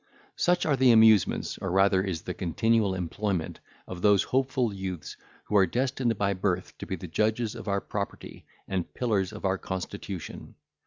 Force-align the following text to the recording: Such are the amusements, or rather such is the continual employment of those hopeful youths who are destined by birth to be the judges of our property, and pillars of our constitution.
Such 0.35 0.65
are 0.65 0.75
the 0.75 0.89
amusements, 0.91 1.59
or 1.59 1.69
rather 1.69 2.01
such 2.01 2.09
is 2.09 2.21
the 2.23 2.33
continual 2.33 2.95
employment 2.95 3.59
of 3.85 4.01
those 4.01 4.23
hopeful 4.23 4.73
youths 4.73 5.15
who 5.43 5.55
are 5.55 5.67
destined 5.67 6.17
by 6.17 6.33
birth 6.33 6.75
to 6.79 6.87
be 6.87 6.95
the 6.95 7.05
judges 7.07 7.53
of 7.53 7.67
our 7.67 7.81
property, 7.81 8.43
and 8.67 8.95
pillars 8.95 9.31
of 9.31 9.45
our 9.45 9.59
constitution. 9.59 10.55